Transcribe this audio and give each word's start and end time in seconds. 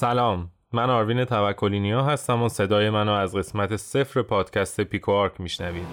سلام. 0.00 0.50
من 0.72 0.90
آروین 0.90 1.24
توکلی 1.24 1.80
نیا 1.80 2.02
هستم 2.02 2.42
و 2.42 2.48
صدای 2.48 2.90
منو 2.90 3.12
از 3.12 3.36
قسمت 3.36 3.76
صفر 3.76 4.22
پادکست 4.22 4.80
پیکو 4.80 5.12
آرک 5.12 5.40
میشنوید. 5.40 5.86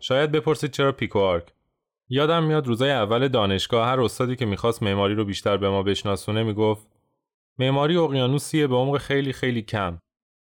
شاید 0.00 0.32
بپرسید 0.32 0.70
چرا 0.70 0.92
پیکو 0.92 1.18
آرک؟ 1.18 1.52
یادم 2.08 2.44
میاد 2.44 2.66
روزای 2.66 2.90
اول 2.90 3.28
دانشگاه 3.28 3.88
هر 3.88 4.00
استادی 4.00 4.36
که 4.36 4.46
می‌خواست 4.46 4.82
معماری 4.82 5.14
رو 5.14 5.24
بیشتر 5.24 5.56
به 5.56 5.70
ما 5.70 5.82
بشناسونه 5.82 6.42
می‌گفت 6.42 6.86
معماری 7.58 7.96
اقیانوسیه 7.96 8.66
به 8.66 8.74
عمق 8.76 8.98
خیلی 8.98 9.32
خیلی 9.32 9.62
کم. 9.62 9.98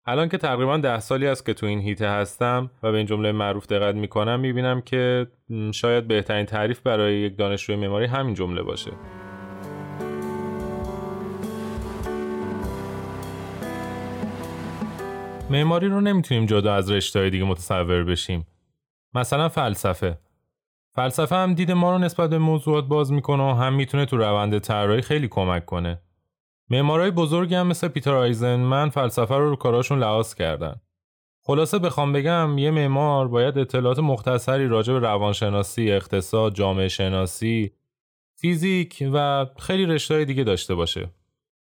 الان 0.10 0.30
که 0.30 0.38
تقریبا 0.38 0.78
ده 0.78 1.00
سالی 1.00 1.28
است 1.28 1.46
که 1.46 1.54
تو 1.54 1.66
این 1.66 1.80
حیطه 1.80 2.10
هستم 2.10 2.72
و 2.84 2.92
به 2.92 2.98
این 2.98 3.08
جمله 3.08 3.32
معروف 3.32 3.68
دقت 3.68 3.96
می‌کنم 3.96 4.40
می‌بینم 4.40 4.82
که 4.82 5.28
شاید 5.72 6.08
بهترین 6.08 6.46
تعریف 6.46 6.80
برای 6.80 7.16
یک 7.16 7.38
دانشجوی 7.38 7.76
معماری 7.76 8.06
همین 8.06 8.34
جمله 8.34 8.64
باشه. 8.64 8.92
معماری 15.50 15.88
رو 15.88 16.02
نمی‌تونیم 16.02 16.46
جدا 16.46 16.74
از 16.74 16.92
رشته 16.92 17.30
دیگه 17.30 17.46
متصور 17.46 18.04
بشیم. 18.04 18.48
مثلا 19.14 19.50
فلسفه. 19.50 20.18
فلسفه 20.96 21.36
هم 21.36 21.54
دید 21.54 21.72
ما 21.72 21.92
رو 21.92 21.98
نسبت 21.98 22.30
به 22.30 22.38
موضوعات 22.38 22.86
باز 22.86 23.12
می‌کنه 23.12 23.44
و 23.44 23.54
هم 23.54 23.74
می‌تونه 23.74 24.06
تو 24.06 24.18
روند 24.18 24.60
طراحی 24.60 25.02
خیلی 25.02 25.28
کمک 25.28 25.66
کنه. 25.66 26.02
معمارای 26.70 27.12
بزرگی 27.12 27.56
هم 27.56 27.68
مثل 27.68 27.88
پیتر 27.88 28.16
آیزنمن 28.16 28.90
فلسفه 28.90 29.36
رو 29.36 29.50
رو 29.50 29.56
کاراشون 29.56 30.00
لحاظ 30.00 30.34
کردن. 30.34 30.76
خلاصه 31.44 31.80
بخوام 31.80 32.14
بگم 32.14 32.58
یه 32.58 32.72
معمار 32.72 33.28
باید 33.28 33.58
اطلاعات 33.58 34.00
مختصری 34.00 34.68
راجع 34.68 34.94
به 34.94 35.00
روانشناسی، 35.00 35.92
اقتصاد، 35.92 36.54
جامعه 36.54 36.88
شناسی، 36.88 37.72
فیزیک 38.36 39.04
و 39.14 39.46
خیلی 39.60 39.86
رشته‌های 39.86 40.26
دیگه 40.26 40.44
داشته 40.44 40.76
باشه. 40.76 41.10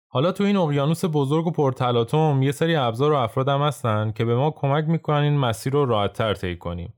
حالا 0.07 0.31
تو 0.31 0.43
این 0.43 0.57
اقیانوس 0.57 1.05
بزرگ 1.13 1.47
و 1.47 1.51
پرتلاطم 1.51 2.41
یه 2.43 2.51
سری 2.51 2.75
ابزار 2.75 3.11
و 3.11 3.15
افراد 3.15 3.49
هم 3.49 3.61
هستن 3.61 4.11
که 4.11 4.25
به 4.25 4.35
ما 4.35 4.51
کمک 4.51 4.85
می‌کنن 4.87 5.23
این 5.23 5.37
مسیر 5.37 5.73
رو 5.73 5.85
راحتتر 5.85 6.33
طی 6.33 6.55
کنیم. 6.55 6.93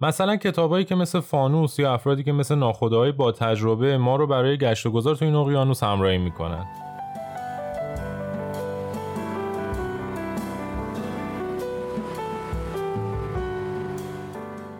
مثلا 0.00 0.36
کتابایی 0.36 0.84
که 0.84 0.94
مثل 0.94 1.20
فانوس 1.20 1.78
یا 1.78 1.94
افرادی 1.94 2.24
که 2.24 2.32
مثل 2.32 2.54
ناخداهای 2.54 3.12
با 3.12 3.32
تجربه 3.32 3.98
ما 3.98 4.16
رو 4.16 4.26
برای 4.26 4.58
گشت 4.58 4.86
و 4.86 4.90
گذار 4.90 5.16
تو 5.16 5.24
این 5.24 5.34
اقیانوس 5.34 5.82
همراهی 5.82 6.18
می‌کنن. 6.18 6.89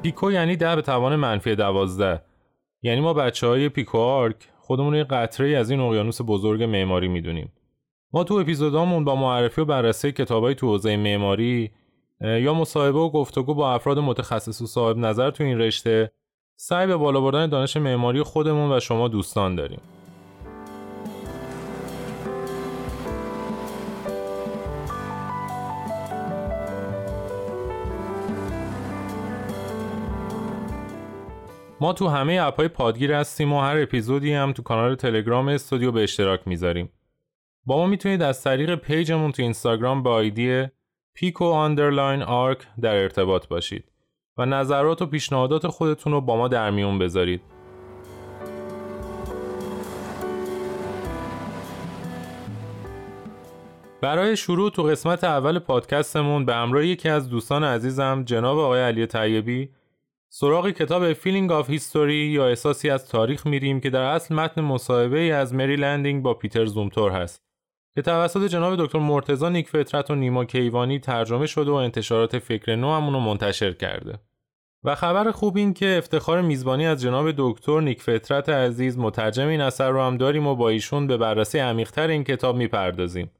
پیکو 0.03 0.33
یعنی 0.33 0.57
ده 0.57 0.77
به 0.77 0.83
توان 0.83 1.17
منفی 1.17 1.55
دوازده. 1.55 2.23
یعنی 2.83 3.01
ما 3.01 3.15
بچه 3.15 3.47
های 3.47 3.69
پیکو 3.69 3.99
آرک 3.99 4.37
خودمون 4.59 4.95
یه 4.95 5.05
قطره 5.05 5.57
از 5.57 5.71
این 5.71 5.81
اقیانوس 5.81 6.21
بزرگ 6.27 6.63
معماری 6.63 7.09
می‌دونیم. 7.09 7.53
ما 8.13 8.25
تو 8.25 8.35
اپیزودامون 8.35 9.05
با 9.05 9.17
معرفی 9.17 9.61
و 9.61 9.65
بررسی 9.65 10.13
کتابای 10.13 10.55
تو 10.55 10.67
حوزه 10.67 10.97
معماری 10.97 11.71
یا 12.21 12.55
مصاحبه 12.55 12.99
و 12.99 13.11
گفتگو 13.11 13.55
با 13.55 13.75
افراد 13.75 13.99
متخصص 13.99 14.63
و 14.63 14.67
صاحب 14.67 14.97
نظر 14.97 15.31
تو 15.31 15.45
این 15.45 15.59
رشته 15.59 16.13
سعی 16.57 16.87
به 16.87 16.97
بالا 16.97 17.21
بردن 17.21 17.47
دانش 17.47 17.77
معماری 17.77 18.23
خودمون 18.23 18.77
و 18.77 18.81
شما 18.81 19.09
دوستان 19.09 19.55
داریم. 19.55 19.81
ما 31.83 31.93
تو 31.93 32.09
همه 32.09 32.39
app 32.43 32.58
های 32.58 32.69
پادگیر 32.69 33.13
هستیم 33.13 33.53
و 33.53 33.61
هر 33.61 33.79
اپیزودی 33.79 34.33
هم 34.33 34.53
تو 34.53 34.63
کانال 34.63 34.95
تلگرام 34.95 35.49
استودیو 35.49 35.93
به 35.93 36.03
اشتراک 36.03 36.41
می‌ذاریم. 36.47 36.91
با 37.67 37.77
ما 37.77 37.87
می‌تونید 37.87 38.23
از 38.23 38.43
طریق 38.43 38.75
page 38.75 39.08
مون 39.08 39.33
تو 39.33 39.43
اینستاگرام 39.43 40.03
با 40.03 40.15
ID 40.15 40.65
پیکو 41.15 41.45
underline 41.45 42.23
آرک 42.23 42.59
در 42.81 42.95
ارتباط 42.95 43.49
باشید 43.49 43.85
و 44.39 44.47
نظرات 44.47 45.03
و 45.03 45.07
پیشنهادات 45.07 45.67
خودتون 45.67 46.13
رو 46.13 46.21
با 46.21 46.37
ما 46.37 46.49
در 46.49 46.71
میون 46.71 46.99
بذارید. 46.99 47.41
برای 54.01 54.37
شروع 54.37 54.71
تو 54.71 54.83
قسمت 54.83 55.25
اول 55.25 55.59
پادکستمون 55.59 56.45
به 56.45 56.55
همراه 56.55 56.87
یکی 56.87 57.09
از 57.09 57.29
دوستان 57.29 57.65
عزیزم 57.65 58.23
جناب 58.27 58.59
آقای 58.59 58.81
علی 58.81 59.07
طیبی 59.07 59.71
سراغ 60.33 60.71
کتاب 60.71 61.13
Feeling 61.13 61.53
of 61.53 61.71
History 61.71 62.15
یا 62.15 62.49
احساسی 62.49 62.91
از 62.91 63.09
تاریخ 63.09 63.47
میریم 63.47 63.81
که 63.81 63.91
در 63.91 64.03
اصل 64.03 64.35
متن 64.35 64.61
مصاحبه 64.61 65.19
ای 65.19 65.33
از 65.33 65.55
مری 65.55 65.77
لندینگ 65.77 66.23
با 66.23 66.35
پیتر 66.35 66.67
زومتور 66.67 67.13
هست 67.13 67.43
که 67.95 68.03
توسط 68.03 68.47
جناب 68.47 68.85
دکتر 68.85 68.99
مرتضی 68.99 69.49
نیک 69.49 69.69
فطرت 69.69 70.11
و 70.11 70.15
نیما 70.15 70.45
کیوانی 70.45 70.99
ترجمه 70.99 71.47
شده 71.47 71.71
و 71.71 71.75
انتشارات 71.75 72.39
فکر 72.39 72.77
نو 72.77 72.93
همون 72.93 73.15
رو 73.15 73.21
منتشر 73.21 73.73
کرده. 73.73 74.19
و 74.85 74.95
خبر 74.95 75.31
خوب 75.31 75.57
این 75.57 75.75
که 75.75 75.95
افتخار 75.99 76.41
میزبانی 76.41 76.87
از 76.87 77.03
جناب 77.03 77.33
دکتر 77.37 77.81
نیک 77.81 78.03
فطرت 78.03 78.49
عزیز 78.49 78.99
مترجم 78.99 79.47
این 79.47 79.61
اثر 79.61 79.91
رو 79.91 80.03
هم 80.03 80.17
داریم 80.17 80.47
و 80.47 80.55
با 80.55 80.69
ایشون 80.69 81.07
به 81.07 81.17
بررسی 81.17 81.59
عمیقتر 81.59 82.09
این 82.09 82.25
کتاب 82.25 82.57
می‌پردازیم. 82.57 83.31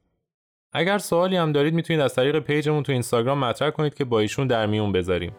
اگر 0.73 0.97
سوالی 0.97 1.35
هم 1.35 1.51
دارید 1.51 1.73
می‌تونید 1.73 2.01
از 2.01 2.15
طریق 2.15 2.39
page 2.39 2.64
مون 2.64 2.83
تو 2.83 2.91
اینستاگرام 2.91 3.39
مطرح 3.39 3.69
کنید 3.69 3.93
که 3.93 4.05
با 4.05 4.19
ایشون 4.19 4.47
در 4.47 4.65
میون 4.65 4.91
بذاریم. 4.91 5.31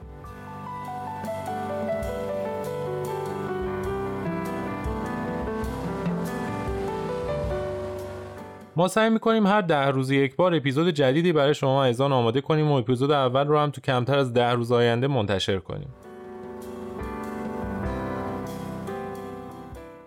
ما 8.77 8.89
سعی 8.89 9.11
می‌کنیم 9.11 9.47
هر 9.47 9.61
ده 9.61 9.87
روز 9.87 10.11
یک 10.11 10.37
بار 10.37 10.55
اپیزود 10.55 10.89
جدیدی 10.89 11.33
برای 11.33 11.55
شما 11.55 11.85
ایزان 11.85 12.13
آماده 12.13 12.41
کنیم 12.41 12.71
و 12.71 12.75
اپیزود 12.75 13.11
اول 13.11 13.47
رو 13.47 13.59
هم 13.59 13.71
تو 13.71 13.81
کمتر 13.81 14.19
از 14.19 14.33
ده 14.33 14.51
روز 14.51 14.73
آینده 14.73 15.07
منتشر 15.07 15.59
کنیم 15.59 15.95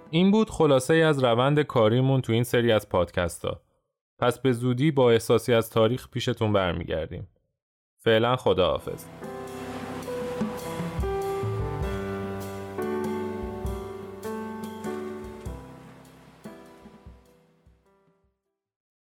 این 0.09 0.31
بود 0.31 0.49
خلاصه 0.49 0.93
ای 0.93 1.01
از 1.01 1.23
روند 1.23 1.61
کاریمون 1.61 2.21
تو 2.21 2.33
این 2.33 2.43
سری 2.43 2.71
از 2.71 2.89
پادکست 2.89 3.45
ها. 3.45 3.61
پس 4.19 4.39
به 4.39 4.51
زودی 4.51 4.91
با 4.91 5.11
احساسی 5.11 5.53
از 5.53 5.69
تاریخ 5.69 6.09
پیشتون 6.09 6.53
برمیگردیم. 6.53 7.27
فعلا 7.97 8.35
خداحافظ. 8.35 9.05